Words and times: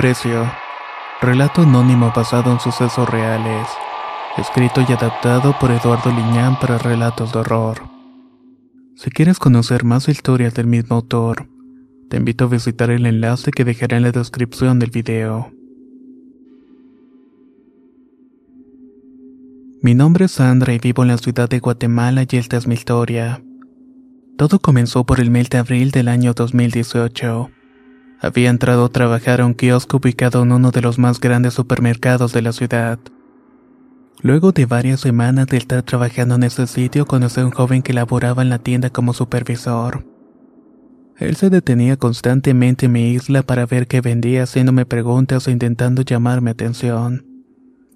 El 0.00 0.04
precio. 0.14 0.50
Relato 1.20 1.60
anónimo 1.60 2.10
basado 2.16 2.50
en 2.50 2.58
sucesos 2.58 3.06
reales. 3.06 3.68
Escrito 4.38 4.80
y 4.80 4.90
adaptado 4.90 5.54
por 5.60 5.70
Eduardo 5.70 6.10
Liñán 6.10 6.58
para 6.58 6.78
relatos 6.78 7.34
de 7.34 7.40
horror. 7.40 7.82
Si 8.96 9.10
quieres 9.10 9.38
conocer 9.38 9.84
más 9.84 10.08
historias 10.08 10.54
del 10.54 10.68
mismo 10.68 10.96
autor, 10.96 11.50
te 12.08 12.16
invito 12.16 12.46
a 12.46 12.48
visitar 12.48 12.88
el 12.88 13.04
enlace 13.04 13.50
que 13.50 13.66
dejaré 13.66 13.98
en 13.98 14.04
la 14.04 14.10
descripción 14.10 14.78
del 14.78 14.90
video. 14.90 15.52
Mi 19.82 19.94
nombre 19.94 20.24
es 20.24 20.32
Sandra 20.32 20.72
y 20.72 20.78
vivo 20.78 21.02
en 21.02 21.08
la 21.08 21.18
ciudad 21.18 21.50
de 21.50 21.58
Guatemala 21.58 22.24
y 22.26 22.36
esta 22.38 22.56
es 22.56 22.66
mi 22.66 22.72
historia. 22.72 23.42
Todo 24.38 24.60
comenzó 24.60 25.04
por 25.04 25.20
el 25.20 25.30
mes 25.30 25.50
de 25.50 25.58
abril 25.58 25.90
del 25.90 26.08
año 26.08 26.32
2018. 26.32 27.50
Había 28.20 28.50
entrado 28.50 28.84
a 28.84 28.88
trabajar 28.90 29.40
a 29.40 29.46
un 29.46 29.54
kiosco 29.54 29.96
ubicado 29.96 30.42
en 30.42 30.52
uno 30.52 30.70
de 30.70 30.82
los 30.82 30.98
más 30.98 31.20
grandes 31.20 31.54
supermercados 31.54 32.32
de 32.32 32.42
la 32.42 32.52
ciudad. 32.52 32.98
Luego 34.22 34.52
de 34.52 34.66
varias 34.66 35.00
semanas 35.00 35.46
de 35.46 35.56
estar 35.56 35.82
trabajando 35.82 36.34
en 36.34 36.42
ese 36.42 36.66
sitio, 36.66 37.06
conocí 37.06 37.40
a 37.40 37.46
un 37.46 37.50
joven 37.50 37.80
que 37.80 37.94
laboraba 37.94 38.42
en 38.42 38.50
la 38.50 38.58
tienda 38.58 38.90
como 38.90 39.14
supervisor. 39.14 40.04
Él 41.16 41.36
se 41.36 41.48
detenía 41.48 41.96
constantemente 41.96 42.86
en 42.86 42.92
mi 42.92 43.10
isla 43.12 43.42
para 43.42 43.64
ver 43.64 43.86
qué 43.86 44.02
vendía, 44.02 44.42
haciéndome 44.42 44.84
preguntas 44.84 45.48
e 45.48 45.52
intentando 45.52 46.02
llamar 46.02 46.42
mi 46.42 46.50
atención. 46.50 47.24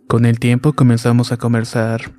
Con 0.08 0.24
el 0.24 0.38
tiempo 0.38 0.72
comenzamos 0.72 1.32
a 1.32 1.36
conversar. 1.36 2.14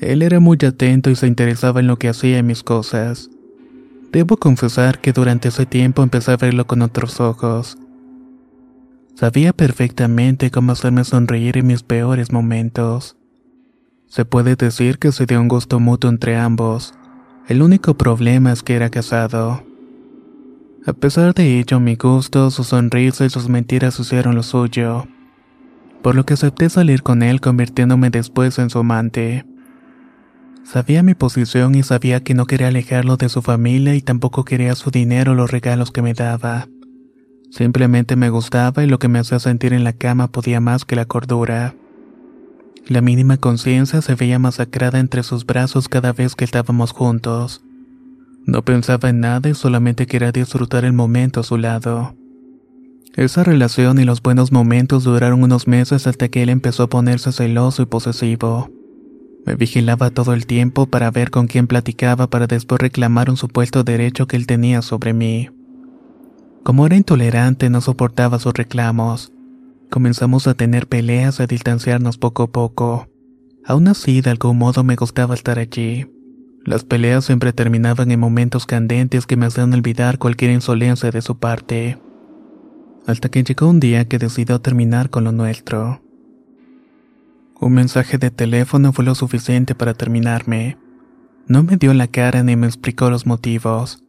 Él 0.00 0.20
era 0.20 0.40
muy 0.40 0.58
atento 0.66 1.10
y 1.10 1.16
se 1.16 1.26
interesaba 1.26 1.80
en 1.80 1.86
lo 1.86 1.96
que 1.96 2.08
hacía 2.08 2.38
y 2.38 2.42
mis 2.42 2.62
cosas. 2.62 3.30
Debo 4.12 4.36
confesar 4.36 5.00
que 5.00 5.14
durante 5.14 5.48
ese 5.48 5.64
tiempo 5.64 6.02
empecé 6.02 6.32
a 6.32 6.36
verlo 6.36 6.66
con 6.66 6.82
otros 6.82 7.18
ojos. 7.18 7.78
Sabía 9.14 9.54
perfectamente 9.54 10.50
cómo 10.50 10.72
hacerme 10.72 11.04
sonreír 11.04 11.56
en 11.56 11.66
mis 11.68 11.82
peores 11.82 12.30
momentos. 12.30 13.16
Se 14.06 14.26
puede 14.26 14.54
decir 14.54 14.98
que 14.98 15.12
se 15.12 15.24
dio 15.24 15.40
un 15.40 15.48
gusto 15.48 15.80
mutuo 15.80 16.10
entre 16.10 16.36
ambos. 16.36 16.92
El 17.48 17.62
único 17.62 17.94
problema 17.94 18.52
es 18.52 18.62
que 18.62 18.74
era 18.74 18.90
casado. 18.90 19.64
A 20.84 20.92
pesar 20.92 21.32
de 21.32 21.58
ello, 21.58 21.80
mi 21.80 21.96
gusto, 21.96 22.50
su 22.50 22.64
sonrisa 22.64 23.24
y 23.24 23.30
sus 23.30 23.48
mentiras 23.48 23.98
hicieron 23.98 24.34
lo 24.34 24.42
suyo. 24.42 25.06
Por 26.02 26.16
lo 26.16 26.26
que 26.26 26.34
acepté 26.34 26.68
salir 26.68 27.02
con 27.02 27.22
él 27.22 27.40
convirtiéndome 27.40 28.10
después 28.10 28.58
en 28.58 28.68
su 28.68 28.80
amante. 28.80 29.46
Sabía 30.64 31.02
mi 31.02 31.14
posición 31.14 31.74
y 31.74 31.82
sabía 31.82 32.22
que 32.22 32.34
no 32.34 32.46
quería 32.46 32.68
alejarlo 32.68 33.16
de 33.16 33.28
su 33.28 33.42
familia 33.42 33.94
y 33.94 34.00
tampoco 34.00 34.44
quería 34.44 34.74
su 34.74 34.90
dinero 34.90 35.32
o 35.32 35.34
los 35.34 35.50
regalos 35.50 35.90
que 35.90 36.02
me 36.02 36.14
daba. 36.14 36.68
Simplemente 37.50 38.16
me 38.16 38.30
gustaba 38.30 38.82
y 38.82 38.86
lo 38.86 38.98
que 38.98 39.08
me 39.08 39.18
hacía 39.18 39.38
sentir 39.38 39.72
en 39.74 39.84
la 39.84 39.92
cama 39.92 40.28
podía 40.28 40.60
más 40.60 40.84
que 40.84 40.96
la 40.96 41.04
cordura. 41.04 41.74
La 42.86 43.00
mínima 43.00 43.36
conciencia 43.36 44.00
se 44.02 44.14
veía 44.14 44.38
masacrada 44.38 44.98
entre 44.98 45.22
sus 45.22 45.44
brazos 45.44 45.88
cada 45.88 46.12
vez 46.12 46.34
que 46.34 46.44
estábamos 46.44 46.92
juntos. 46.92 47.62
No 48.46 48.64
pensaba 48.64 49.10
en 49.10 49.20
nada 49.20 49.48
y 49.50 49.54
solamente 49.54 50.06
quería 50.06 50.32
disfrutar 50.32 50.84
el 50.84 50.92
momento 50.92 51.40
a 51.40 51.44
su 51.44 51.58
lado. 51.58 52.16
Esa 53.14 53.44
relación 53.44 54.00
y 54.00 54.04
los 54.04 54.22
buenos 54.22 54.52
momentos 54.52 55.04
duraron 55.04 55.42
unos 55.42 55.68
meses 55.68 56.06
hasta 56.06 56.28
que 56.28 56.42
él 56.42 56.48
empezó 56.48 56.84
a 56.84 56.88
ponerse 56.88 57.30
celoso 57.30 57.82
y 57.82 57.86
posesivo. 57.86 58.70
Me 59.44 59.56
vigilaba 59.56 60.10
todo 60.10 60.34
el 60.34 60.46
tiempo 60.46 60.86
para 60.86 61.10
ver 61.10 61.30
con 61.30 61.48
quién 61.48 61.66
platicaba 61.66 62.28
para 62.28 62.46
después 62.46 62.80
reclamar 62.80 63.28
un 63.28 63.36
supuesto 63.36 63.82
derecho 63.82 64.26
que 64.26 64.36
él 64.36 64.46
tenía 64.46 64.82
sobre 64.82 65.12
mí. 65.12 65.50
Como 66.62 66.86
era 66.86 66.96
intolerante, 66.96 67.68
no 67.68 67.80
soportaba 67.80 68.38
sus 68.38 68.52
reclamos. 68.52 69.32
Comenzamos 69.90 70.46
a 70.46 70.54
tener 70.54 70.86
peleas 70.86 71.40
a 71.40 71.46
distanciarnos 71.46 72.18
poco 72.18 72.44
a 72.44 72.52
poco. 72.52 73.08
Aún 73.64 73.88
así, 73.88 74.20
de 74.20 74.30
algún 74.30 74.58
modo 74.58 74.84
me 74.84 74.94
gustaba 74.94 75.34
estar 75.34 75.58
allí. 75.58 76.06
Las 76.64 76.84
peleas 76.84 77.24
siempre 77.24 77.52
terminaban 77.52 78.12
en 78.12 78.20
momentos 78.20 78.66
candentes 78.66 79.26
que 79.26 79.36
me 79.36 79.46
hacían 79.46 79.72
olvidar 79.74 80.18
cualquier 80.18 80.52
insolencia 80.52 81.10
de 81.10 81.20
su 81.20 81.36
parte. 81.38 81.98
Hasta 83.06 83.28
que 83.28 83.42
llegó 83.42 83.68
un 83.68 83.80
día 83.80 84.06
que 84.06 84.18
decidió 84.18 84.60
terminar 84.60 85.10
con 85.10 85.24
lo 85.24 85.32
nuestro. 85.32 86.00
Un 87.62 87.74
mensaje 87.74 88.18
de 88.18 88.32
teléfono 88.32 88.92
fue 88.92 89.04
lo 89.04 89.14
suficiente 89.14 89.76
para 89.76 89.94
terminarme. 89.94 90.78
No 91.46 91.62
me 91.62 91.76
dio 91.76 91.94
la 91.94 92.08
cara 92.08 92.42
ni 92.42 92.56
me 92.56 92.66
explicó 92.66 93.08
los 93.08 93.24
motivos. 93.24 94.02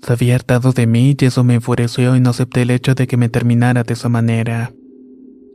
Se 0.00 0.14
había 0.14 0.36
hartado 0.36 0.72
de 0.72 0.86
mí 0.86 1.14
y 1.20 1.24
eso 1.26 1.44
me 1.44 1.56
enfureció 1.56 2.16
y 2.16 2.20
no 2.20 2.30
acepté 2.30 2.62
el 2.62 2.70
hecho 2.70 2.94
de 2.94 3.06
que 3.06 3.18
me 3.18 3.28
terminara 3.28 3.82
de 3.82 3.92
esa 3.92 4.08
manera. 4.08 4.72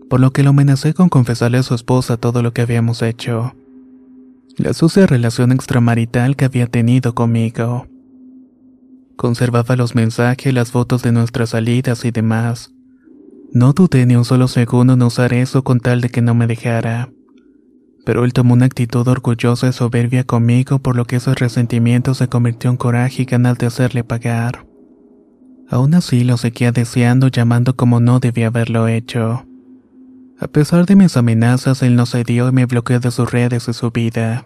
Por 0.07 0.19
lo 0.19 0.29
que 0.29 0.43
lo 0.43 0.51
amenacé 0.51 0.93
con 0.93 1.09
confesarle 1.09 1.57
a 1.57 1.63
su 1.63 1.73
esposa 1.73 2.17
todo 2.17 2.43
lo 2.43 2.53
que 2.53 2.61
habíamos 2.61 3.01
hecho. 3.01 3.55
La 4.57 4.73
sucia 4.75 5.07
relación 5.07 5.51
extramarital 5.51 6.35
que 6.35 6.45
había 6.45 6.67
tenido 6.67 7.15
conmigo. 7.15 7.87
Conservaba 9.15 9.75
los 9.75 9.95
mensajes, 9.95 10.53
las 10.53 10.69
fotos 10.69 11.01
de 11.01 11.11
nuestras 11.11 11.49
salidas 11.49 12.05
y 12.05 12.11
demás. 12.11 12.71
No 13.51 13.73
dudé 13.73 14.05
ni 14.05 14.15
un 14.15 14.25
solo 14.25 14.47
segundo 14.47 14.93
en 14.93 15.01
usar 15.01 15.33
eso 15.33 15.63
con 15.63 15.79
tal 15.79 16.01
de 16.01 16.09
que 16.09 16.21
no 16.21 16.35
me 16.35 16.45
dejara. 16.45 17.09
Pero 18.05 18.23
él 18.23 18.33
tomó 18.33 18.53
una 18.53 18.65
actitud 18.65 19.07
orgullosa 19.07 19.67
y 19.67 19.73
soberbia 19.73 20.23
conmigo 20.23 20.79
por 20.79 20.95
lo 20.95 21.05
que 21.05 21.15
ese 21.15 21.33
resentimiento 21.33 22.13
se 22.13 22.27
convirtió 22.27 22.69
en 22.69 22.77
coraje 22.77 23.23
y 23.23 23.25
ganas 23.25 23.57
de 23.57 23.65
hacerle 23.65 24.03
pagar. 24.03 24.67
Aún 25.67 25.95
así 25.95 26.23
lo 26.23 26.38
seguía 26.38 26.71
deseando 26.71 27.27
llamando 27.27 27.75
como 27.75 27.99
no 27.99 28.19
debía 28.19 28.47
haberlo 28.47 28.88
hecho. 28.88 29.45
A 30.39 30.47
pesar 30.47 30.85
de 30.85 30.95
mis 30.95 31.17
amenazas, 31.17 31.81
él 31.81 31.95
no 31.95 32.05
cedió 32.05 32.49
y 32.49 32.51
me 32.51 32.65
bloqueó 32.65 32.99
de 32.99 33.11
sus 33.11 33.31
redes 33.31 33.67
y 33.67 33.73
su 33.73 33.91
vida. 33.91 34.45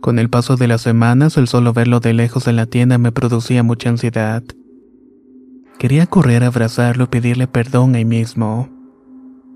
Con 0.00 0.18
el 0.18 0.28
paso 0.28 0.56
de 0.56 0.66
las 0.66 0.82
semanas, 0.82 1.36
el 1.36 1.46
solo 1.46 1.72
verlo 1.72 2.00
de 2.00 2.12
lejos 2.12 2.48
en 2.48 2.56
la 2.56 2.66
tienda 2.66 2.98
me 2.98 3.12
producía 3.12 3.62
mucha 3.62 3.88
ansiedad. 3.88 4.42
Quería 5.80 6.04
correr 6.04 6.44
a 6.44 6.48
abrazarlo 6.48 7.04
y 7.04 7.06
pedirle 7.06 7.46
perdón 7.46 7.94
ahí 7.94 8.04
mismo. 8.04 8.68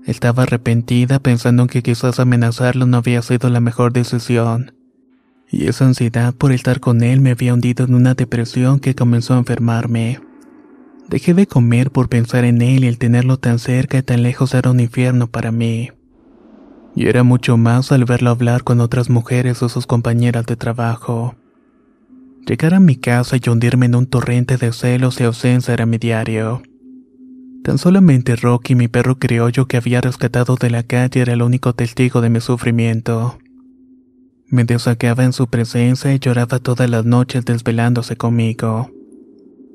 Estaba 0.07 0.41
arrepentida 0.41 1.19
pensando 1.19 1.61
en 1.61 1.69
que 1.69 1.83
quizás 1.83 2.19
amenazarlo 2.19 2.87
no 2.87 2.97
había 2.97 3.21
sido 3.21 3.47
la 3.51 3.59
mejor 3.59 3.93
decisión. 3.93 4.73
Y 5.51 5.67
esa 5.67 5.85
ansiedad 5.85 6.33
por 6.33 6.51
estar 6.51 6.79
con 6.79 7.03
él 7.03 7.21
me 7.21 7.29
había 7.29 7.53
hundido 7.53 7.85
en 7.85 7.93
una 7.93 8.15
depresión 8.15 8.79
que 8.79 8.95
comenzó 8.95 9.35
a 9.35 9.37
enfermarme. 9.37 10.19
Dejé 11.07 11.35
de 11.35 11.45
comer 11.45 11.91
por 11.91 12.09
pensar 12.09 12.43
en 12.43 12.63
él 12.63 12.85
y 12.85 12.87
el 12.87 12.97
tenerlo 12.97 13.37
tan 13.37 13.59
cerca 13.59 13.99
y 13.99 14.01
tan 14.01 14.23
lejos 14.23 14.55
era 14.55 14.71
un 14.71 14.79
infierno 14.79 15.27
para 15.27 15.51
mí. 15.51 15.91
Y 16.95 17.05
era 17.05 17.21
mucho 17.21 17.55
más 17.55 17.91
al 17.91 18.03
verlo 18.05 18.31
hablar 18.31 18.63
con 18.63 18.81
otras 18.81 19.11
mujeres 19.11 19.61
o 19.61 19.69
sus 19.69 19.85
compañeras 19.85 20.47
de 20.47 20.55
trabajo. 20.55 21.35
Llegar 22.45 22.75
a 22.75 22.79
mi 22.79 22.95
casa 22.95 23.37
y 23.37 23.49
hundirme 23.49 23.87
en 23.87 23.95
un 23.95 24.05
torrente 24.05 24.57
de 24.57 24.71
celos 24.71 25.19
y 25.19 25.23
ausencia 25.23 25.73
era 25.73 25.87
mi 25.87 25.97
diario. 25.97 26.61
Tan 27.63 27.79
solamente 27.79 28.35
Rocky, 28.35 28.75
mi 28.75 28.87
perro 28.87 29.17
criollo 29.17 29.67
que 29.67 29.77
había 29.77 29.99
rescatado 29.99 30.55
de 30.55 30.69
la 30.69 30.83
calle, 30.83 31.21
era 31.21 31.33
el 31.33 31.41
único 31.41 31.73
testigo 31.73 32.21
de 32.21 32.29
mi 32.29 32.39
sufrimiento. 32.41 33.39
Me 34.47 34.63
desaqueaba 34.63 35.23
en 35.23 35.33
su 35.33 35.47
presencia 35.47 36.13
y 36.13 36.19
lloraba 36.19 36.59
todas 36.59 36.87
las 36.87 37.03
noches 37.03 37.45
desvelándose 37.45 38.15
conmigo. 38.15 38.91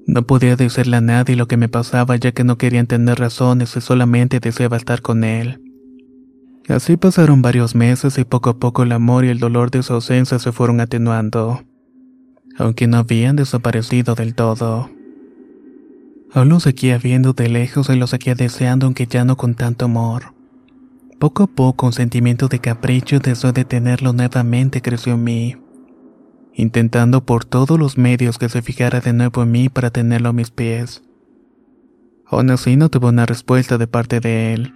No 0.06 0.22
podía 0.22 0.54
decirle 0.54 0.98
a 0.98 1.00
nadie 1.00 1.34
lo 1.34 1.48
que 1.48 1.56
me 1.56 1.68
pasaba 1.68 2.14
ya 2.14 2.30
que 2.30 2.44
no 2.44 2.56
quería 2.56 2.78
entender 2.78 3.18
razones 3.18 3.76
y 3.76 3.80
solamente 3.80 4.38
deseaba 4.38 4.76
estar 4.76 5.02
con 5.02 5.24
él. 5.24 5.60
Así 6.68 6.96
pasaron 6.96 7.42
varios 7.42 7.74
meses 7.74 8.16
y 8.16 8.24
poco 8.24 8.50
a 8.50 8.58
poco 8.60 8.84
el 8.84 8.92
amor 8.92 9.24
y 9.24 9.28
el 9.28 9.40
dolor 9.40 9.72
de 9.72 9.82
su 9.82 9.94
ausencia 9.94 10.38
se 10.38 10.52
fueron 10.52 10.80
atenuando, 10.80 11.64
aunque 12.56 12.86
no 12.86 12.98
habían 12.98 13.36
desaparecido 13.36 14.14
del 14.14 14.34
todo. 14.34 14.90
Aún 16.32 16.48
lo 16.48 16.60
seguía 16.60 16.98
viendo 16.98 17.32
de 17.32 17.48
lejos 17.48 17.88
y 17.90 17.96
lo 17.96 18.06
seguía 18.06 18.34
deseando 18.34 18.86
aunque 18.86 19.06
ya 19.06 19.24
no 19.24 19.36
con 19.36 19.54
tanto 19.54 19.86
amor. 19.86 20.34
Poco 21.18 21.42
a 21.42 21.46
poco 21.48 21.86
un 21.86 21.92
sentimiento 21.92 22.48
de 22.48 22.60
capricho 22.60 23.16
y 23.16 23.18
deseo 23.18 23.52
de 23.52 23.64
tenerlo 23.64 24.12
nuevamente 24.12 24.80
creció 24.80 25.14
en 25.14 25.24
mí, 25.24 25.56
intentando 26.54 27.24
por 27.26 27.44
todos 27.44 27.78
los 27.78 27.98
medios 27.98 28.38
que 28.38 28.48
se 28.48 28.62
fijara 28.62 29.00
de 29.00 29.12
nuevo 29.12 29.42
en 29.42 29.50
mí 29.50 29.68
para 29.68 29.90
tenerlo 29.90 30.30
a 30.30 30.32
mis 30.32 30.50
pies. 30.50 31.02
Aún 32.26 32.50
así 32.50 32.76
no 32.76 32.88
tuve 32.88 33.08
una 33.08 33.26
respuesta 33.26 33.76
de 33.76 33.88
parte 33.88 34.20
de 34.20 34.54
él. 34.54 34.74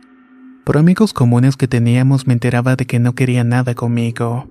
Por 0.64 0.76
amigos 0.76 1.12
comunes 1.12 1.56
que 1.56 1.68
teníamos 1.68 2.26
me 2.26 2.32
enteraba 2.32 2.74
de 2.74 2.84
que 2.84 2.98
no 2.98 3.14
quería 3.14 3.44
nada 3.44 3.74
conmigo, 3.74 4.48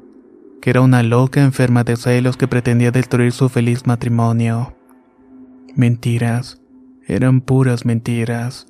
que 0.63 0.69
era 0.69 0.80
una 0.80 1.04
loca 1.04 1.44
enferma 1.44 1.83
de 1.83 1.98
celos 1.98 2.38
que 2.38 2.48
pretendía 2.48 2.89
destruir 2.89 3.33
su 3.33 3.50
feliz 3.50 3.86
matrimonio. 3.86 4.74
Mentiras, 5.75 6.62
eran 7.06 7.42
puras 7.42 7.83
mentiras. 7.83 8.68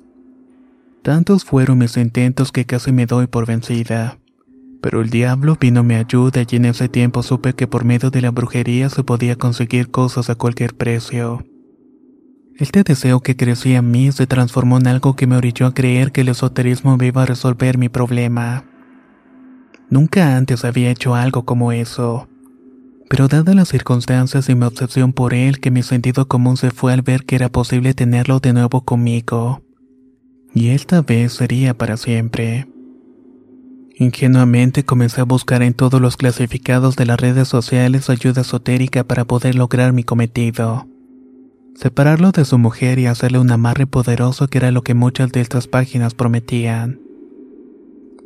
Tantos 1.04 1.44
fueron 1.44 1.78
mis 1.78 1.96
intentos 1.96 2.50
que 2.50 2.64
casi 2.64 2.90
me 2.90 3.06
doy 3.06 3.28
por 3.28 3.46
vencida. 3.46 4.18
Pero 4.82 5.02
el 5.02 5.10
diablo 5.10 5.56
vino 5.60 5.80
a 5.80 5.82
mi 5.84 5.94
ayuda 5.94 6.42
y 6.50 6.56
en 6.56 6.64
ese 6.64 6.88
tiempo 6.88 7.22
supe 7.22 7.52
que 7.52 7.68
por 7.68 7.84
medio 7.84 8.10
de 8.10 8.22
la 8.22 8.32
brujería 8.32 8.88
se 8.88 9.04
podía 9.04 9.36
conseguir 9.36 9.92
cosas 9.92 10.30
a 10.30 10.34
cualquier 10.34 10.74
precio. 10.74 11.44
Este 12.56 12.82
deseo 12.82 13.20
que 13.20 13.36
crecía 13.36 13.78
en 13.78 13.92
mí 13.92 14.10
se 14.10 14.26
transformó 14.26 14.78
en 14.78 14.88
algo 14.88 15.14
que 15.14 15.28
me 15.28 15.36
orilló 15.36 15.66
a 15.66 15.74
creer 15.74 16.10
que 16.10 16.22
el 16.22 16.28
esoterismo 16.30 16.96
me 16.96 17.06
iba 17.06 17.22
a 17.22 17.26
resolver 17.26 17.78
mi 17.78 17.88
problema. 17.88 18.64
Nunca 19.94 20.36
antes 20.36 20.64
había 20.64 20.90
hecho 20.90 21.14
algo 21.14 21.44
como 21.44 21.70
eso. 21.70 22.26
Pero 23.08 23.28
dadas 23.28 23.54
las 23.54 23.68
circunstancias 23.68 24.48
y 24.48 24.56
mi 24.56 24.64
obsesión 24.64 25.12
por 25.12 25.34
él, 25.34 25.60
que 25.60 25.70
mi 25.70 25.84
sentido 25.84 26.26
común 26.26 26.56
se 26.56 26.72
fue 26.72 26.92
al 26.92 27.02
ver 27.02 27.24
que 27.24 27.36
era 27.36 27.48
posible 27.48 27.94
tenerlo 27.94 28.40
de 28.40 28.52
nuevo 28.54 28.80
conmigo. 28.80 29.62
Y 30.52 30.70
esta 30.70 31.00
vez 31.00 31.34
sería 31.34 31.78
para 31.78 31.96
siempre. 31.96 32.66
Ingenuamente 33.94 34.84
comencé 34.84 35.20
a 35.20 35.24
buscar 35.24 35.62
en 35.62 35.74
todos 35.74 36.00
los 36.00 36.16
clasificados 36.16 36.96
de 36.96 37.06
las 37.06 37.20
redes 37.20 37.46
sociales 37.46 38.10
ayuda 38.10 38.40
esotérica 38.40 39.04
para 39.04 39.24
poder 39.24 39.54
lograr 39.54 39.92
mi 39.92 40.02
cometido 40.02 40.88
separarlo 41.76 42.32
de 42.32 42.44
su 42.44 42.58
mujer 42.58 42.98
y 42.98 43.06
hacerle 43.06 43.38
un 43.38 43.52
amarre 43.52 43.86
poderoso 43.86 44.48
que 44.48 44.58
era 44.58 44.72
lo 44.72 44.82
que 44.82 44.94
muchas 44.94 45.30
de 45.30 45.40
estas 45.40 45.66
páginas 45.68 46.14
prometían. 46.14 47.00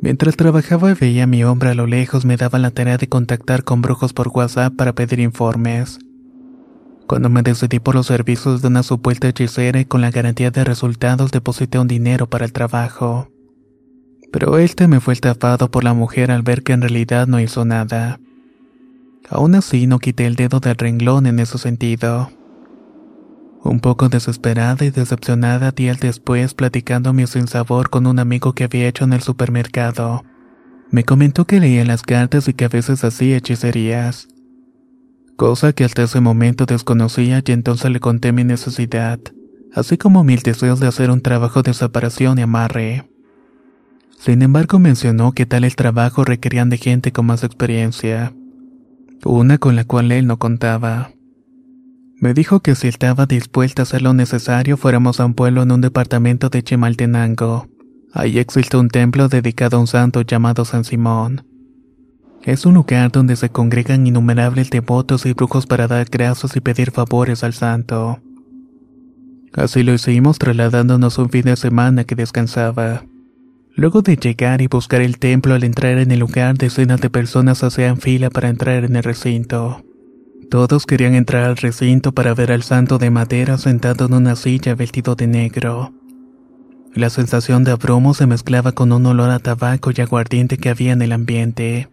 Mientras 0.01 0.37
trabajaba 0.37 0.91
y 0.91 0.93
veía 0.93 1.25
a 1.25 1.27
mi 1.27 1.43
hombre 1.43 1.69
a 1.69 1.73
lo 1.73 1.85
lejos, 1.85 2.23
me 2.23 2.37
daba 2.37 2.57
la 2.57 2.71
tarea 2.71 2.97
de 2.97 3.09
contactar 3.09 3.63
con 3.63 3.81
brujos 3.81 4.13
por 4.13 4.29
WhatsApp 4.29 4.73
para 4.75 4.93
pedir 4.93 5.19
informes. 5.19 5.99
Cuando 7.05 7.29
me 7.29 7.41
decidí 7.41 7.79
por 7.79 7.95
los 7.95 8.07
servicios 8.07 8.61
de 8.61 8.69
una 8.69 8.83
supuesta 8.83 9.27
hechicera 9.27 9.79
y 9.79 9.85
con 9.85 9.99
la 9.99 10.11
garantía 10.11 10.51
de 10.51 10.63
resultados 10.63 11.31
deposité 11.31 11.79
un 11.79 11.87
dinero 11.87 12.27
para 12.27 12.45
el 12.45 12.53
trabajo. 12.53 13.29
Pero 14.31 14.57
este 14.57 14.87
me 14.87 14.99
fue 14.99 15.13
estafado 15.13 15.69
por 15.71 15.83
la 15.83 15.93
mujer 15.93 16.31
al 16.31 16.43
ver 16.43 16.63
que 16.63 16.73
en 16.73 16.81
realidad 16.81 17.27
no 17.27 17.39
hizo 17.39 17.65
nada. 17.65 18.19
Aún 19.27 19.55
así 19.55 19.85
no 19.85 19.99
quité 19.99 20.27
el 20.27 20.35
dedo 20.35 20.59
del 20.59 20.75
renglón 20.75 21.25
en 21.25 21.39
ese 21.39 21.57
sentido. 21.57 22.31
Un 23.63 23.81
poco 23.81 24.07
desesperada 24.07 24.85
y 24.85 24.89
decepcionada 24.89 25.71
días 25.71 25.99
después 25.99 26.53
platicando 26.53 27.11
mi 27.11 27.27
sinsabor 27.27 27.89
con 27.89 28.07
un 28.07 28.19
amigo 28.19 28.53
que 28.53 28.63
había 28.63 28.87
hecho 28.87 29.03
en 29.03 29.13
el 29.13 29.21
supermercado. 29.21 30.23
Me 30.91 31.03
comentó 31.03 31.45
que 31.45 31.59
leía 31.59 31.83
las 31.83 32.01
cartas 32.01 32.47
y 32.47 32.53
que 32.53 32.65
a 32.65 32.69
veces 32.69 33.03
hacía 33.03 33.37
hechicerías. 33.37 34.27
Cosa 35.35 35.73
que 35.73 35.83
hasta 35.83 36.03
ese 36.03 36.21
momento 36.21 36.65
desconocía 36.65 37.43
y 37.45 37.51
entonces 37.51 37.91
le 37.91 37.99
conté 37.99 38.31
mi 38.31 38.43
necesidad, 38.43 39.19
así 39.73 39.97
como 39.97 40.23
mil 40.23 40.39
deseos 40.39 40.79
de 40.79 40.87
hacer 40.87 41.11
un 41.11 41.21
trabajo 41.21 41.61
de 41.61 41.73
separación 41.73 42.39
y 42.39 42.43
amarre. 42.43 43.09
Sin 44.17 44.41
embargo 44.41 44.79
mencionó 44.79 45.33
que 45.33 45.45
tales 45.45 45.75
trabajos 45.75 46.27
requerían 46.27 46.69
de 46.69 46.77
gente 46.77 47.11
con 47.11 47.25
más 47.25 47.43
experiencia, 47.43 48.33
una 49.23 49.57
con 49.57 49.75
la 49.75 49.83
cual 49.83 50.11
él 50.11 50.27
no 50.27 50.39
contaba. 50.39 51.11
Me 52.19 52.33
dijo 52.33 52.59
que 52.59 52.75
si 52.75 52.89
estaba 52.89 53.25
dispuesta 53.25 53.81
a 53.81 53.83
hacer 53.83 54.01
lo 54.01 54.13
necesario 54.13 54.75
fuéramos 54.75 55.21
a 55.21 55.25
un 55.25 55.33
pueblo 55.33 55.63
en 55.63 55.71
un 55.71 55.79
departamento 55.79 56.49
de 56.49 56.63
Chimaltenango. 56.63 57.67
Ahí 58.11 58.39
existe 58.39 58.75
un 58.75 58.89
templo 58.89 59.29
dedicado 59.29 59.77
a 59.77 59.79
un 59.79 59.87
santo 59.87 60.21
llamado 60.21 60.65
San 60.65 60.83
Simón. 60.83 61.45
Es 62.43 62.65
un 62.65 62.73
lugar 62.73 63.11
donde 63.11 63.37
se 63.37 63.49
congregan 63.49 64.05
innumerables 64.05 64.69
devotos 64.69 65.25
y 65.25 65.33
brujos 65.33 65.65
para 65.65 65.87
dar 65.87 66.07
gracias 66.09 66.57
y 66.57 66.59
pedir 66.59 66.91
favores 66.91 67.43
al 67.45 67.53
santo. 67.53 68.19
Así 69.53 69.83
lo 69.83 69.93
hicimos 69.93 70.39
trasladándonos 70.39 71.17
un 71.19 71.29
fin 71.29 71.43
de 71.43 71.55
semana 71.55 72.03
que 72.03 72.15
descansaba. 72.15 73.05
Luego 73.75 74.01
de 74.01 74.17
llegar 74.17 74.61
y 74.61 74.67
buscar 74.67 75.01
el 75.01 75.19
templo 75.19 75.53
al 75.53 75.63
entrar 75.63 75.97
en 75.97 76.11
el 76.11 76.19
lugar, 76.19 76.57
decenas 76.57 76.99
de 76.99 77.09
personas 77.09 77.63
hacían 77.63 77.97
fila 77.97 78.29
para 78.29 78.49
entrar 78.49 78.83
en 78.83 78.97
el 78.97 79.03
recinto. 79.03 79.83
Todos 80.49 80.87
querían 80.87 81.13
entrar 81.13 81.43
al 81.43 81.57
recinto 81.57 82.11
para 82.11 82.33
ver 82.33 82.51
al 82.51 82.63
santo 82.63 82.97
de 82.97 83.11
madera 83.11 83.59
sentado 83.59 84.07
en 84.07 84.15
una 84.15 84.35
silla 84.35 84.73
vestido 84.73 85.13
de 85.13 85.27
negro. 85.27 85.93
La 86.95 87.11
sensación 87.11 87.63
de 87.63 87.71
abrumo 87.71 88.15
se 88.15 88.25
mezclaba 88.25 88.71
con 88.71 88.91
un 88.91 89.05
olor 89.05 89.29
a 89.29 89.37
tabaco 89.37 89.91
y 89.95 90.01
aguardiente 90.01 90.57
que 90.57 90.69
había 90.69 90.91
en 90.91 91.03
el 91.03 91.11
ambiente, 91.11 91.89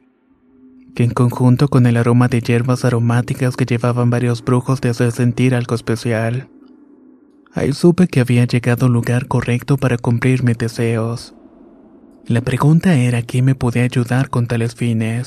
que 0.94 1.04
en 1.04 1.10
conjunto 1.10 1.68
con 1.68 1.84
el 1.86 1.98
aroma 1.98 2.28
de 2.28 2.40
hierbas 2.40 2.86
aromáticas 2.86 3.56
que 3.56 3.66
llevaban 3.66 4.08
varios 4.08 4.42
brujos 4.42 4.80
de 4.80 4.88
hacer 4.88 5.12
sentir 5.12 5.54
algo 5.54 5.74
especial. 5.74 6.48
Ahí 7.52 7.74
supe 7.74 8.08
que 8.08 8.20
había 8.20 8.46
llegado 8.46 8.86
al 8.86 8.92
lugar 8.92 9.28
correcto 9.28 9.76
para 9.76 9.98
cumplir 9.98 10.42
mis 10.42 10.56
deseos. 10.56 11.34
La 12.26 12.40
pregunta 12.40 12.94
era 12.94 13.20
quién 13.20 13.44
me 13.44 13.54
podía 13.54 13.82
ayudar 13.82 14.30
con 14.30 14.46
tales 14.46 14.74
fines. 14.74 15.26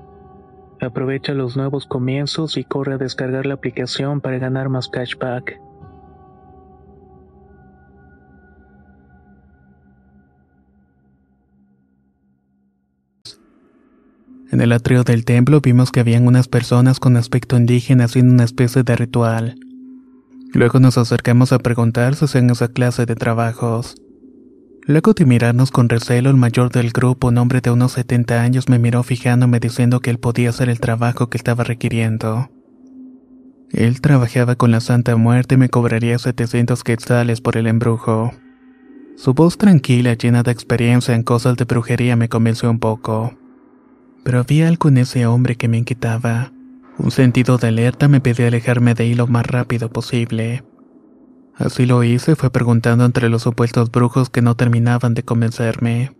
Aprovecha 0.81 1.33
los 1.33 1.55
nuevos 1.55 1.85
comienzos 1.85 2.57
y 2.57 2.63
corre 2.63 2.95
a 2.95 2.97
descargar 2.97 3.45
la 3.45 3.53
aplicación 3.53 4.19
para 4.19 4.39
ganar 4.39 4.67
más 4.67 4.89
cashback. 4.89 5.61
En 14.51 14.59
el 14.59 14.73
atrio 14.73 15.03
del 15.03 15.23
templo 15.23 15.61
vimos 15.61 15.91
que 15.91 15.99
habían 15.99 16.25
unas 16.25 16.47
personas 16.47 16.99
con 16.99 17.15
aspecto 17.15 17.57
indígena 17.57 18.05
haciendo 18.05 18.33
una 18.33 18.43
especie 18.43 18.81
de 18.81 18.95
ritual. 18.95 19.55
Luego 20.51 20.79
nos 20.79 20.97
acercamos 20.97 21.53
a 21.53 21.59
preguntar 21.59 22.15
si 22.15 22.25
hacían 22.25 22.49
esa 22.49 22.69
clase 22.69 23.05
de 23.05 23.15
trabajos. 23.15 23.95
Luego 24.87 25.13
de 25.13 25.25
mirarnos 25.25 25.69
con 25.69 25.89
recelo, 25.89 26.31
el 26.31 26.37
mayor 26.37 26.71
del 26.71 26.91
grupo, 26.91 27.27
un 27.27 27.37
hombre 27.37 27.61
de 27.61 27.69
unos 27.69 27.91
70 27.93 28.41
años, 28.41 28.67
me 28.67 28.79
miró 28.79 29.03
fijándome 29.03 29.59
diciendo 29.59 29.99
que 29.99 30.09
él 30.09 30.17
podía 30.17 30.49
hacer 30.49 30.69
el 30.69 30.79
trabajo 30.79 31.29
que 31.29 31.37
estaba 31.37 31.63
requiriendo. 31.63 32.49
Él 33.69 34.01
trabajaba 34.01 34.55
con 34.55 34.71
la 34.71 34.81
Santa 34.81 35.15
Muerte 35.15 35.55
y 35.55 35.57
me 35.57 35.69
cobraría 35.69 36.17
700 36.17 36.83
quetzales 36.83 37.41
por 37.41 37.57
el 37.57 37.67
embrujo. 37.67 38.33
Su 39.15 39.33
voz 39.33 39.57
tranquila, 39.57 40.15
llena 40.15 40.41
de 40.41 40.51
experiencia 40.51 41.13
en 41.13 41.23
cosas 41.23 41.57
de 41.57 41.65
brujería, 41.65 42.15
me 42.15 42.27
convenció 42.27 42.71
un 42.71 42.79
poco. 42.79 43.37
Pero 44.23 44.39
había 44.39 44.67
algo 44.67 44.89
en 44.89 44.97
ese 44.97 45.27
hombre 45.27 45.57
que 45.57 45.67
me 45.67 45.77
inquietaba. 45.77 46.51
Un 46.97 47.11
sentido 47.11 47.57
de 47.57 47.67
alerta 47.67 48.07
me 48.07 48.19
pedía 48.19 48.47
alejarme 48.47 48.95
de 48.95 49.03
ahí 49.03 49.13
lo 49.13 49.27
más 49.27 49.45
rápido 49.45 49.89
posible. 49.89 50.63
Así 51.63 51.85
lo 51.85 52.03
hice, 52.03 52.35
fue 52.35 52.49
preguntando 52.49 53.05
entre 53.05 53.29
los 53.29 53.43
supuestos 53.43 53.91
brujos 53.91 54.31
que 54.31 54.41
no 54.41 54.55
terminaban 54.55 55.13
de 55.13 55.21
convencerme. 55.21 56.11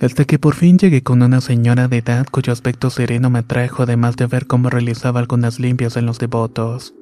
Hasta 0.00 0.24
que 0.24 0.38
por 0.38 0.54
fin 0.54 0.78
llegué 0.78 1.02
con 1.02 1.20
una 1.20 1.42
señora 1.42 1.86
de 1.86 1.98
edad 1.98 2.26
cuyo 2.30 2.52
aspecto 2.54 2.88
sereno 2.88 3.28
me 3.28 3.40
atrajo 3.40 3.82
además 3.82 4.16
de 4.16 4.26
ver 4.26 4.46
cómo 4.46 4.70
realizaba 4.70 5.20
algunas 5.20 5.60
limpias 5.60 5.98
en 5.98 6.06
los 6.06 6.18
devotos. 6.18 6.94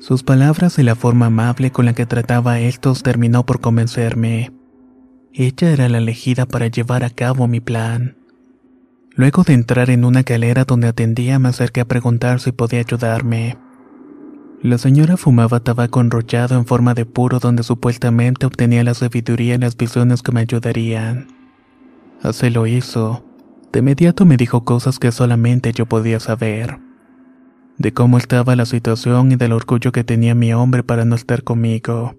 Sus 0.00 0.22
palabras 0.22 0.78
y 0.78 0.82
la 0.82 0.94
forma 0.94 1.26
amable 1.26 1.72
con 1.72 1.84
la 1.84 1.92
que 1.92 2.06
trataba 2.06 2.52
a 2.52 2.60
estos 2.60 3.02
terminó 3.02 3.44
por 3.44 3.60
convencerme. 3.60 4.52
Ella 5.34 5.72
era 5.72 5.90
la 5.90 5.98
elegida 5.98 6.46
para 6.46 6.68
llevar 6.68 7.04
a 7.04 7.10
cabo 7.10 7.48
mi 7.48 7.60
plan. 7.60 8.16
Luego 9.14 9.42
de 9.42 9.52
entrar 9.52 9.90
en 9.90 10.06
una 10.06 10.22
galera 10.22 10.64
donde 10.64 10.88
atendía 10.88 11.38
me 11.38 11.50
acerqué 11.50 11.82
a 11.82 11.88
preguntar 11.88 12.40
si 12.40 12.52
podía 12.52 12.80
ayudarme. 12.80 13.58
La 14.66 14.78
señora 14.78 15.16
fumaba 15.16 15.60
tabaco 15.60 16.00
enrollado 16.00 16.56
en 16.56 16.66
forma 16.66 16.92
de 16.92 17.06
puro 17.06 17.38
donde 17.38 17.62
supuestamente 17.62 18.46
obtenía 18.46 18.82
la 18.82 18.94
sabiduría 18.94 19.54
y 19.54 19.58
las 19.58 19.76
visiones 19.76 20.22
que 20.22 20.32
me 20.32 20.40
ayudarían. 20.40 21.28
Así 22.20 22.50
lo 22.50 22.66
hizo. 22.66 23.24
De 23.72 23.78
inmediato 23.78 24.24
me 24.24 24.36
dijo 24.36 24.64
cosas 24.64 24.98
que 24.98 25.12
solamente 25.12 25.72
yo 25.72 25.86
podía 25.86 26.18
saber. 26.18 26.80
De 27.78 27.92
cómo 27.92 28.18
estaba 28.18 28.56
la 28.56 28.66
situación 28.66 29.30
y 29.30 29.36
del 29.36 29.52
orgullo 29.52 29.92
que 29.92 30.02
tenía 30.02 30.34
mi 30.34 30.52
hombre 30.52 30.82
para 30.82 31.04
no 31.04 31.14
estar 31.14 31.44
conmigo. 31.44 32.16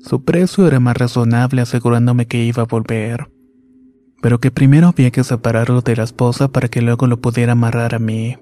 Su 0.00 0.22
precio 0.22 0.68
era 0.68 0.78
más 0.78 0.96
razonable 0.96 1.60
asegurándome 1.60 2.26
que 2.26 2.44
iba 2.44 2.62
a 2.62 2.66
volver. 2.66 3.32
Pero 4.22 4.38
que 4.38 4.52
primero 4.52 4.86
había 4.86 5.10
que 5.10 5.24
separarlo 5.24 5.80
de 5.80 5.96
la 5.96 6.04
esposa 6.04 6.46
para 6.46 6.68
que 6.68 6.82
luego 6.82 7.08
lo 7.08 7.20
pudiera 7.20 7.50
amarrar 7.50 7.96
a 7.96 7.98
mí. 7.98 8.36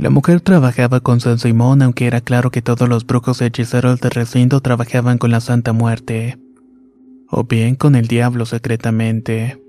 La 0.00 0.08
mujer 0.08 0.40
trabajaba 0.40 1.00
con 1.00 1.20
San 1.20 1.38
Simón, 1.38 1.82
aunque 1.82 2.06
era 2.06 2.22
claro 2.22 2.50
que 2.50 2.62
todos 2.62 2.88
los 2.88 3.06
brujos 3.06 3.42
hechiceros 3.42 4.00
del 4.00 4.12
recinto 4.12 4.62
trabajaban 4.62 5.18
con 5.18 5.30
la 5.30 5.42
Santa 5.42 5.74
Muerte, 5.74 6.38
o 7.28 7.44
bien 7.44 7.74
con 7.74 7.94
el 7.94 8.06
diablo 8.06 8.46
secretamente. 8.46 9.62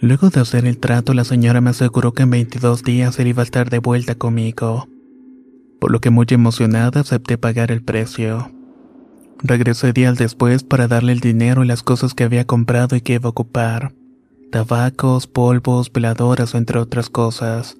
Luego 0.00 0.30
de 0.30 0.40
hacer 0.40 0.64
el 0.64 0.78
trato, 0.78 1.12
la 1.12 1.24
señora 1.24 1.60
me 1.60 1.68
aseguró 1.68 2.14
que 2.14 2.22
en 2.22 2.30
22 2.30 2.82
días 2.82 3.18
él 3.18 3.26
iba 3.26 3.42
a 3.42 3.44
estar 3.44 3.68
de 3.68 3.78
vuelta 3.78 4.14
conmigo, 4.14 4.88
por 5.80 5.90
lo 5.90 6.00
que 6.00 6.08
muy 6.08 6.24
emocionada 6.30 7.02
acepté 7.02 7.36
pagar 7.36 7.70
el 7.72 7.82
precio. 7.82 8.50
Regresé 9.42 9.92
días 9.92 10.16
después 10.16 10.64
para 10.64 10.88
darle 10.88 11.12
el 11.12 11.20
dinero 11.20 11.62
y 11.62 11.66
las 11.66 11.82
cosas 11.82 12.14
que 12.14 12.24
había 12.24 12.46
comprado 12.46 12.96
y 12.96 13.02
que 13.02 13.14
iba 13.14 13.26
a 13.26 13.32
ocupar. 13.32 13.92
Tabacos, 14.50 15.26
polvos, 15.26 15.92
veladoras, 15.92 16.54
entre 16.54 16.78
otras 16.78 17.10
cosas. 17.10 17.76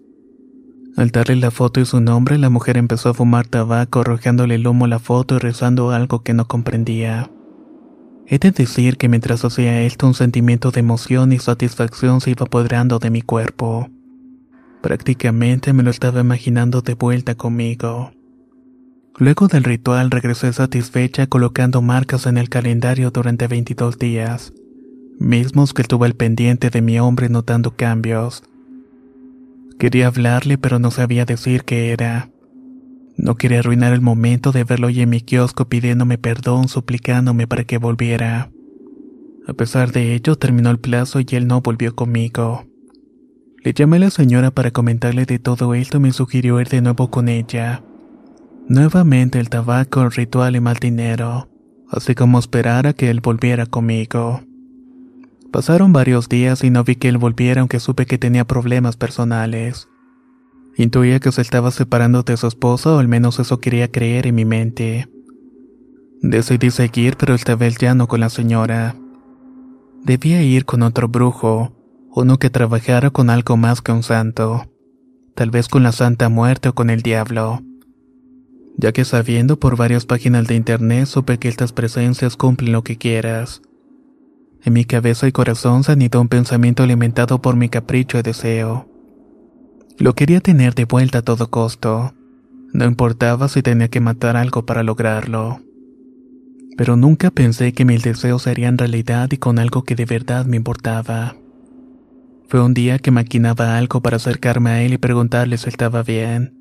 Al 0.97 1.11
darle 1.11 1.37
la 1.37 1.51
foto 1.51 1.81
y 1.81 1.87
su 1.87 2.01
nombre, 2.01 2.39
la 2.39 2.51
mujer 2.51 2.77
empezó 2.77 3.11
a 3.11 3.15
fumar 3.15 3.47
tabaco, 3.47 4.01
arrojándole 4.01 4.57
el 4.57 4.67
humo 4.67 4.87
a 4.87 4.89
la 4.89 4.99
foto 4.99 5.37
y 5.37 5.39
rezando 5.39 5.91
algo 5.91 6.23
que 6.23 6.35
no 6.35 6.47
comprendía. 6.47 7.31
He 8.27 8.39
de 8.39 8.51
decir 8.51 8.97
que 8.97 9.09
mientras 9.09 9.45
hacía 9.45 9.83
esto, 9.83 10.07
un 10.07 10.15
sentimiento 10.15 10.71
de 10.71 10.81
emoción 10.81 11.33
y 11.33 11.39
satisfacción 11.39 12.21
se 12.21 12.31
iba 12.31 12.47
apoderando 12.47 12.99
de 12.99 13.11
mi 13.11 13.23
cuerpo. 13.23 13.89
Prácticamente 14.83 15.73
me 15.73 15.83
lo 15.83 15.91
estaba 15.91 16.21
imaginando 16.21 16.81
de 16.81 16.95
vuelta 16.95 17.35
conmigo. 17.35 18.13
Luego 19.17 19.49
del 19.49 19.65
ritual 19.65 20.11
regresé 20.11 20.53
satisfecha 20.53 21.27
colocando 21.27 21.83
marcas 21.83 22.27
en 22.27 22.39
el 22.39 22.49
calendario 22.49 23.11
durante 23.11 23.49
22 23.49 23.99
días, 23.99 24.53
mismos 25.19 25.75
que 25.75 25.83
estuve 25.83 26.07
al 26.07 26.15
pendiente 26.15 26.71
de 26.71 26.81
mi 26.81 26.99
hombre 26.99 27.29
notando 27.29 27.77
cambios. 27.77 28.43
Quería 29.81 30.09
hablarle, 30.09 30.59
pero 30.59 30.79
no 30.79 30.91
sabía 30.91 31.25
decir 31.25 31.65
qué 31.65 31.91
era. 31.91 32.29
No 33.17 33.37
quería 33.37 33.61
arruinar 33.61 33.95
el 33.95 34.03
momento 34.03 34.53
de 34.53 34.63
verlo 34.63 34.89
hoy 34.89 35.01
en 35.01 35.09
mi 35.09 35.23
kiosco 35.23 35.71
pidiéndome 35.71 36.19
perdón, 36.19 36.69
suplicándome 36.69 37.47
para 37.47 37.65
que 37.65 37.79
volviera. 37.79 38.51
A 39.49 39.55
pesar 39.55 39.91
de 39.91 40.15
ello, 40.15 40.37
terminó 40.37 40.69
el 40.69 40.81
plazo 40.81 41.21
y 41.21 41.27
él 41.31 41.47
no 41.47 41.63
volvió 41.63 41.97
conmigo. 41.97 42.67
Le 43.65 43.73
llamé 43.73 43.97
a 43.97 44.01
la 44.01 44.11
señora 44.11 44.51
para 44.51 44.71
comentarle 44.71 45.25
de 45.25 45.39
todo 45.39 45.73
esto 45.73 45.97
y 45.97 46.01
me 46.01 46.13
sugirió 46.13 46.61
ir 46.61 46.69
de 46.69 46.83
nuevo 46.83 47.11
con 47.11 47.31
ella. 47.31 47.83
Nuevamente 48.69 49.41
el 49.41 49.49
tabaco, 49.49 50.03
el 50.03 50.13
ritual 50.13 50.57
y 50.57 50.61
mal 50.61 50.77
dinero, 50.77 51.49
así 51.89 52.15
como 52.15 52.39
esperar 52.39 52.87
a 52.87 52.93
que 52.93 53.09
él 53.09 53.21
volviera 53.23 53.65
conmigo. 53.65 54.43
Pasaron 55.53 55.93
varios 55.93 56.29
días 56.29 56.63
y 56.63 56.71
no 56.71 56.85
vi 56.85 56.95
que 56.95 57.09
él 57.09 57.19
volviera 57.19 57.61
aunque 57.61 57.81
supe 57.81 58.07
que 58.07 58.19
tenía 58.19 58.47
problemas 58.47 58.97
personales. 58.97 59.89
Intuía 60.77 61.19
que 61.19 61.33
se 61.33 61.43
estaba 61.43 61.73
separando 61.73 62.23
de 62.23 62.37
su 62.37 62.47
esposa 62.47 62.95
o 62.95 62.99
al 62.99 63.09
menos 63.09 63.41
eso 63.41 63.59
quería 63.59 63.91
creer 63.91 64.29
en 64.29 64.37
mi 64.37 64.45
mente. 64.45 65.09
Decidí 66.23 66.71
seguir 66.71 67.17
pero 67.17 67.35
esta 67.35 67.57
vez 67.57 67.79
ya 67.79 67.95
no 67.95 68.07
con 68.07 68.21
la 68.21 68.31
señora. 68.31 68.95
Debía 70.05 70.43
ir 70.43 70.65
con 70.65 70.83
otro 70.83 71.09
brujo, 71.09 71.73
uno 72.15 72.39
que 72.39 72.49
trabajara 72.49 73.11
con 73.11 73.29
algo 73.29 73.57
más 73.57 73.83
que 73.83 73.93
un 73.93 74.03
santo, 74.03 74.71
tal 75.35 75.51
vez 75.51 75.69
con 75.69 75.83
la 75.83 75.93
Santa 75.93 76.29
Muerte 76.29 76.69
o 76.69 76.75
con 76.75 76.91
el 76.91 77.03
diablo. 77.03 77.61
Ya 78.77 78.93
que 78.93 79.05
sabiendo 79.05 79.59
por 79.59 79.77
varias 79.77 80.07
páginas 80.07 80.47
de 80.47 80.55
internet 80.55 81.07
supe 81.07 81.39
que 81.39 81.49
estas 81.49 81.73
presencias 81.73 82.37
cumplen 82.37 82.73
lo 82.73 82.85
que 82.85 82.97
quieras. 82.97 83.63
En 84.63 84.75
mi 84.75 84.85
cabeza 84.85 85.27
y 85.27 85.33
corazón 85.33 85.85
se 85.85 85.93
anidó 85.93 86.21
un 86.21 86.29
pensamiento 86.29 86.83
alimentado 86.83 87.41
por 87.41 87.57
mi 87.57 87.69
capricho 87.69 88.19
y 88.19 88.23
deseo. 88.23 88.89
Lo 89.99 90.15
quería 90.15 90.41
tener 90.41 90.75
de 90.75 90.85
vuelta 90.85 91.19
a 91.19 91.23
todo 91.23 91.51
costo. 91.51 92.15
No 92.73 92.85
importaba 92.85 93.49
si 93.49 93.63
tenía 93.63 93.89
que 93.89 94.01
matar 94.01 94.37
algo 94.37 94.67
para 94.67 94.83
lograrlo. 94.83 95.61
Pero 96.77 96.97
nunca 96.97 97.31
pensé 97.31 97.73
que 97.73 97.85
mis 97.85 98.03
deseos 98.03 98.43
serían 98.43 98.79
realidad 98.79 99.29
y 99.33 99.39
con 99.39 99.59
algo 99.59 99.83
que 99.85 99.95
de 99.95 100.05
verdad 100.05 100.47
me 100.47 100.57
importaba. 100.57 101.37
Fue 102.49 102.63
un 102.63 102.75
día 102.75 102.99
que 102.99 103.11
maquinaba 103.11 103.79
algo 103.79 104.01
para 104.01 104.17
acercarme 104.17 104.71
a 104.71 104.83
él 104.83 104.93
y 104.95 104.99
preguntarle 104.99 105.57
si 105.57 105.69
estaba 105.69 106.03
bien. 106.03 106.55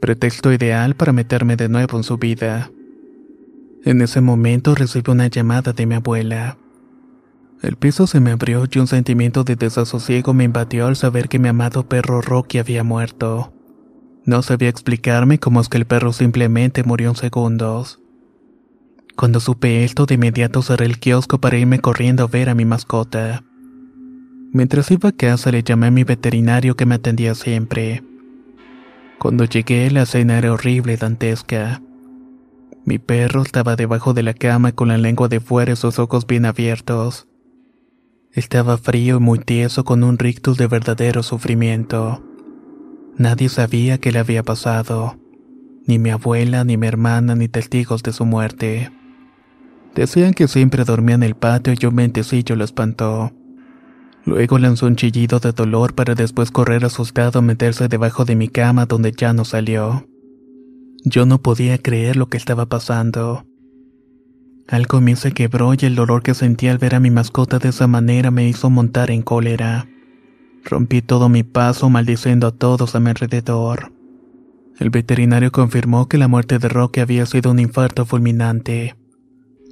Pretexto 0.00 0.52
ideal 0.52 0.94
para 0.94 1.12
meterme 1.12 1.56
de 1.56 1.68
nuevo 1.68 1.96
en 1.96 2.04
su 2.04 2.18
vida. 2.18 2.70
En 3.84 4.02
ese 4.02 4.20
momento 4.20 4.74
recibí 4.74 5.10
una 5.10 5.28
llamada 5.28 5.72
de 5.72 5.86
mi 5.86 5.94
abuela. 5.94 6.58
El 7.62 7.76
piso 7.76 8.06
se 8.06 8.20
me 8.20 8.30
abrió 8.30 8.64
y 8.70 8.78
un 8.78 8.86
sentimiento 8.86 9.42
de 9.42 9.56
desasosiego 9.56 10.32
me 10.32 10.44
invadió 10.44 10.86
al 10.86 10.96
saber 10.96 11.28
que 11.28 11.38
mi 11.38 11.48
amado 11.48 11.88
perro 11.88 12.22
Rocky 12.22 12.58
había 12.58 12.84
muerto. 12.84 13.52
No 14.24 14.42
sabía 14.42 14.68
explicarme 14.68 15.38
cómo 15.38 15.60
es 15.60 15.68
que 15.68 15.78
el 15.78 15.86
perro 15.86 16.12
simplemente 16.12 16.84
murió 16.84 17.08
en 17.10 17.16
segundos. 17.16 18.00
Cuando 19.16 19.40
supe 19.40 19.84
esto, 19.84 20.06
de 20.06 20.14
inmediato 20.14 20.62
cerré 20.62 20.86
el 20.86 21.00
kiosco 21.00 21.40
para 21.40 21.58
irme 21.58 21.80
corriendo 21.80 22.22
a 22.22 22.28
ver 22.28 22.48
a 22.48 22.54
mi 22.54 22.64
mascota. 22.64 23.42
Mientras 24.52 24.90
iba 24.92 25.08
a 25.08 25.12
casa 25.12 25.50
le 25.50 25.62
llamé 25.62 25.88
a 25.88 25.90
mi 25.90 26.04
veterinario 26.04 26.76
que 26.76 26.86
me 26.86 26.94
atendía 26.94 27.34
siempre. 27.34 28.04
Cuando 29.18 29.44
llegué 29.44 29.90
la 29.90 30.02
escena 30.02 30.38
era 30.38 30.52
horrible 30.52 30.92
y 30.92 30.96
dantesca. 30.96 31.82
Mi 32.84 32.98
perro 32.98 33.42
estaba 33.42 33.74
debajo 33.76 34.14
de 34.14 34.22
la 34.22 34.32
cama 34.32 34.72
con 34.72 34.88
la 34.88 34.96
lengua 34.96 35.28
de 35.28 35.40
fuera 35.40 35.72
y 35.72 35.76
sus 35.76 35.98
ojos 35.98 36.26
bien 36.26 36.46
abiertos. 36.46 37.27
Estaba 38.38 38.78
frío 38.78 39.16
y 39.16 39.18
muy 39.18 39.40
tieso 39.40 39.84
con 39.84 40.04
un 40.04 40.16
rictus 40.16 40.56
de 40.58 40.68
verdadero 40.68 41.24
sufrimiento. 41.24 42.22
Nadie 43.16 43.48
sabía 43.48 43.98
qué 43.98 44.12
le 44.12 44.20
había 44.20 44.44
pasado. 44.44 45.18
Ni 45.88 45.98
mi 45.98 46.10
abuela, 46.10 46.62
ni 46.62 46.76
mi 46.76 46.86
hermana, 46.86 47.34
ni 47.34 47.48
testigos 47.48 48.04
de 48.04 48.12
su 48.12 48.24
muerte. 48.24 48.92
Decían 49.96 50.34
que 50.34 50.46
siempre 50.46 50.84
dormía 50.84 51.16
en 51.16 51.24
el 51.24 51.34
patio 51.34 51.74
y 51.76 51.84
un 51.84 51.96
mentecillo 51.96 52.54
lo 52.54 52.62
espantó. 52.62 53.32
Luego 54.24 54.60
lanzó 54.60 54.86
un 54.86 54.94
chillido 54.94 55.40
de 55.40 55.50
dolor 55.50 55.96
para 55.96 56.14
después 56.14 56.52
correr 56.52 56.84
asustado 56.84 57.40
a 57.40 57.42
meterse 57.42 57.88
debajo 57.88 58.24
de 58.24 58.36
mi 58.36 58.46
cama 58.46 58.86
donde 58.86 59.10
ya 59.10 59.32
no 59.32 59.44
salió. 59.44 60.06
Yo 61.04 61.26
no 61.26 61.42
podía 61.42 61.78
creer 61.78 62.14
lo 62.14 62.28
que 62.28 62.36
estaba 62.36 62.66
pasando. 62.66 63.47
Algo 64.68 65.00
me 65.00 65.16
se 65.16 65.32
quebró 65.32 65.72
y 65.72 65.78
el 65.86 65.94
dolor 65.94 66.22
que 66.22 66.34
sentí 66.34 66.68
al 66.68 66.76
ver 66.76 66.94
a 66.94 67.00
mi 67.00 67.10
mascota 67.10 67.58
de 67.58 67.70
esa 67.70 67.86
manera 67.86 68.30
me 68.30 68.46
hizo 68.46 68.68
montar 68.68 69.10
en 69.10 69.22
cólera. 69.22 69.88
Rompí 70.62 71.00
todo 71.00 71.30
mi 71.30 71.42
paso 71.42 71.88
maldiciendo 71.88 72.46
a 72.46 72.50
todos 72.50 72.94
a 72.94 73.00
mi 73.00 73.08
alrededor. 73.08 73.92
El 74.78 74.90
veterinario 74.90 75.50
confirmó 75.52 76.06
que 76.06 76.18
la 76.18 76.28
muerte 76.28 76.58
de 76.58 76.68
Roque 76.68 77.00
había 77.00 77.24
sido 77.24 77.50
un 77.50 77.60
infarto 77.60 78.04
fulminante. 78.04 78.94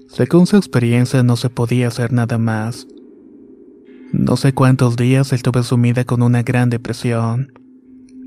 Según 0.09 0.47
su 0.47 0.57
experiencia 0.57 1.23
no 1.23 1.37
se 1.37 1.50
podía 1.50 1.88
hacer 1.88 2.15
nada 2.15 2.38
más. 2.38 2.87
No 4.12 4.37
sé 4.38 4.55
cuántos 4.55 4.97
días 4.97 5.31
estuve 5.35 5.62
sumida 5.62 6.05
con 6.05 6.23
una 6.23 6.43
gran 6.43 6.71
depresión. 6.71 7.53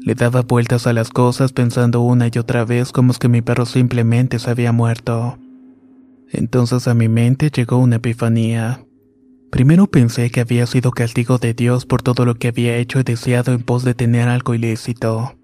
Le 0.05 0.13
daba 0.13 0.43
vueltas 0.43 0.85
a 0.85 0.93
las 0.93 1.09
cosas 1.09 1.51
pensando 1.51 2.01
una 2.01 2.27
y 2.27 2.37
otra 2.37 2.63
vez 2.63 2.91
como 2.91 3.11
es 3.11 3.17
que 3.17 3.27
mi 3.27 3.41
perro 3.41 3.65
simplemente 3.65 4.37
se 4.37 4.51
había 4.51 4.71
muerto. 4.71 5.39
Entonces 6.31 6.87
a 6.87 6.93
mi 6.93 7.09
mente 7.09 7.49
llegó 7.49 7.77
una 7.77 7.97
epifanía. 7.97 8.85
Primero 9.51 9.87
pensé 9.87 10.29
que 10.29 10.41
había 10.41 10.67
sido 10.67 10.91
castigo 10.91 11.39
de 11.39 11.53
Dios 11.53 11.85
por 11.85 12.03
todo 12.03 12.25
lo 12.25 12.35
que 12.35 12.49
había 12.49 12.77
hecho 12.77 12.99
y 12.99 13.03
deseado 13.03 13.51
en 13.53 13.63
pos 13.63 13.83
de 13.83 13.95
tener 13.95 14.27
algo 14.27 14.53
ilícito. 14.53 15.35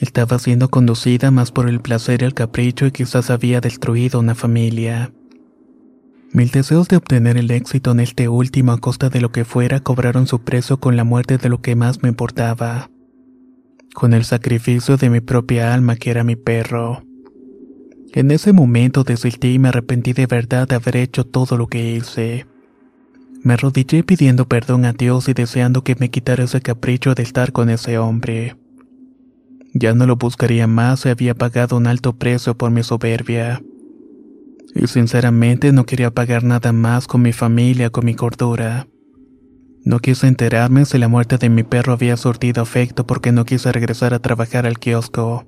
Estaba 0.00 0.38
siendo 0.38 0.70
conducida 0.70 1.30
más 1.30 1.52
por 1.52 1.68
el 1.68 1.80
placer 1.80 2.22
y 2.22 2.24
el 2.24 2.34
capricho 2.34 2.86
y 2.86 2.92
quizás 2.92 3.30
había 3.30 3.60
destruido 3.60 4.20
una 4.20 4.34
familia. 4.34 5.12
Mis 6.32 6.50
deseos 6.50 6.88
de 6.88 6.96
obtener 6.96 7.36
el 7.36 7.50
éxito 7.50 7.92
en 7.92 8.00
este 8.00 8.28
último 8.28 8.72
a 8.72 8.78
costa 8.78 9.08
de 9.08 9.20
lo 9.20 9.30
que 9.30 9.44
fuera 9.44 9.80
cobraron 9.80 10.26
su 10.26 10.40
precio 10.40 10.80
con 10.80 10.96
la 10.96 11.04
muerte 11.04 11.38
de 11.38 11.48
lo 11.48 11.60
que 11.60 11.76
más 11.76 12.02
me 12.02 12.08
importaba. 12.08 12.90
Con 13.94 14.14
el 14.14 14.24
sacrificio 14.24 14.96
de 14.96 15.10
mi 15.10 15.20
propia 15.20 15.72
alma 15.72 15.94
que 15.94 16.10
era 16.10 16.24
mi 16.24 16.34
perro. 16.34 17.04
En 18.14 18.30
ese 18.30 18.52
momento 18.52 19.02
desistí 19.02 19.54
y 19.54 19.58
me 19.58 19.68
arrepentí 19.68 20.12
de 20.12 20.26
verdad 20.26 20.68
de 20.68 20.76
haber 20.76 20.96
hecho 20.96 21.24
todo 21.24 21.58
lo 21.58 21.66
que 21.66 21.96
hice. 21.96 22.46
Me 23.42 23.54
arrodillé 23.54 24.04
pidiendo 24.04 24.46
perdón 24.46 24.84
a 24.84 24.92
Dios 24.92 25.28
y 25.28 25.34
deseando 25.34 25.82
que 25.82 25.96
me 25.98 26.10
quitara 26.10 26.44
ese 26.44 26.60
capricho 26.60 27.14
de 27.14 27.24
estar 27.24 27.50
con 27.50 27.68
ese 27.70 27.98
hombre. 27.98 28.56
Ya 29.74 29.94
no 29.94 30.06
lo 30.06 30.14
buscaría 30.14 30.68
más 30.68 31.04
y 31.04 31.08
había 31.08 31.34
pagado 31.34 31.76
un 31.76 31.88
alto 31.88 32.16
precio 32.16 32.56
por 32.56 32.70
mi 32.70 32.84
soberbia 32.84 33.60
y 34.74 34.86
sinceramente 34.86 35.72
no 35.72 35.84
quería 35.84 36.10
pagar 36.10 36.44
nada 36.44 36.72
más 36.72 37.06
con 37.06 37.22
mi 37.22 37.32
familia, 37.32 37.90
con 37.90 38.04
mi 38.04 38.14
cordura. 38.14 38.86
No 39.84 39.98
quise 39.98 40.26
enterarme 40.26 40.84
si 40.84 40.98
la 40.98 41.08
muerte 41.08 41.36
de 41.36 41.48
mi 41.48 41.62
perro 41.62 41.92
había 41.92 42.16
surtido 42.16 42.62
efecto 42.62 43.06
porque 43.06 43.32
no 43.32 43.44
quise 43.44 43.70
regresar 43.70 44.14
a 44.14 44.18
trabajar 44.18 44.66
al 44.66 44.78
kiosco. 44.78 45.46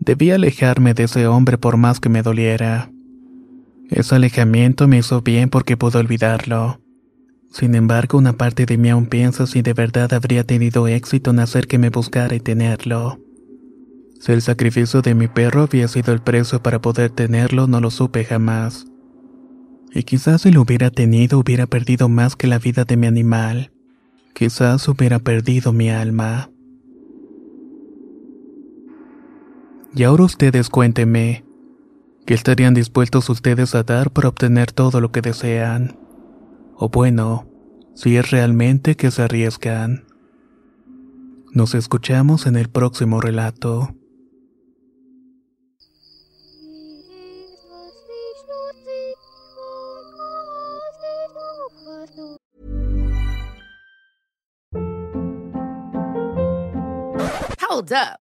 Debía 0.00 0.36
alejarme 0.36 0.94
de 0.94 1.04
ese 1.04 1.26
hombre 1.26 1.58
por 1.58 1.76
más 1.76 2.00
que 2.00 2.08
me 2.08 2.22
doliera. 2.22 2.90
Ese 3.90 4.14
alejamiento 4.14 4.86
me 4.86 4.98
hizo 4.98 5.22
bien 5.22 5.48
porque 5.48 5.76
pude 5.76 5.98
olvidarlo. 5.98 6.80
Sin 7.50 7.74
embargo, 7.74 8.18
una 8.18 8.34
parte 8.34 8.66
de 8.66 8.76
mí 8.76 8.90
aún 8.90 9.06
piensa 9.06 9.46
si 9.46 9.62
de 9.62 9.72
verdad 9.72 10.12
habría 10.12 10.44
tenido 10.44 10.86
éxito 10.86 11.30
en 11.30 11.40
hacer 11.40 11.66
que 11.66 11.78
me 11.78 11.88
buscara 11.88 12.34
y 12.34 12.40
tenerlo. 12.40 13.18
Si 14.20 14.32
el 14.32 14.42
sacrificio 14.42 15.00
de 15.00 15.14
mi 15.14 15.28
perro 15.28 15.62
había 15.62 15.88
sido 15.88 16.12
el 16.12 16.20
precio 16.20 16.62
para 16.62 16.80
poder 16.80 17.10
tenerlo, 17.10 17.66
no 17.66 17.80
lo 17.80 17.90
supe 17.90 18.24
jamás. 18.24 18.86
Y 19.94 20.02
quizás 20.02 20.42
si 20.42 20.52
lo 20.52 20.62
hubiera 20.62 20.90
tenido 20.90 21.38
hubiera 21.38 21.66
perdido 21.66 22.08
más 22.08 22.36
que 22.36 22.46
la 22.46 22.58
vida 22.58 22.84
de 22.84 22.96
mi 22.96 23.06
animal. 23.06 23.72
Quizás 24.34 24.86
hubiera 24.88 25.18
perdido 25.18 25.72
mi 25.72 25.88
alma. 25.90 26.50
Y 29.98 30.04
ahora 30.04 30.22
ustedes 30.22 30.68
cuéntenme, 30.68 31.44
¿qué 32.24 32.34
estarían 32.34 32.72
dispuestos 32.72 33.28
ustedes 33.30 33.74
a 33.74 33.82
dar 33.82 34.12
para 34.12 34.28
obtener 34.28 34.70
todo 34.70 35.00
lo 35.00 35.10
que 35.10 35.22
desean? 35.22 35.98
O 36.76 36.88
bueno, 36.88 37.48
si 37.96 38.16
es 38.16 38.30
realmente 38.30 38.94
que 38.94 39.10
se 39.10 39.22
arriesgan. 39.22 40.06
Nos 41.52 41.74
escuchamos 41.74 42.46
en 42.46 42.54
el 42.54 42.68
próximo 42.68 43.20
relato. 43.20 43.92
Hold 57.68 57.92
up. 57.92 58.27